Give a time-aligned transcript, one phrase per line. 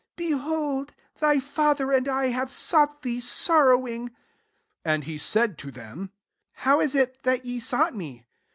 [0.17, 4.13] beholdf thy father and I have sought thee sorrowing," 49
[4.83, 8.25] And he said to them^ << How is it that ye sought me